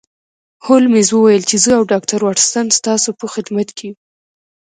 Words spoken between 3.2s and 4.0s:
خدمت کې یو